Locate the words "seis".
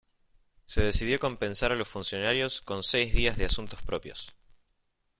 2.81-3.13